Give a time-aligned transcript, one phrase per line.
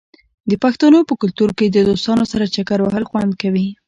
[0.49, 3.67] د پښتنو په کلتور کې د دوستانو سره چکر وهل خوند کوي.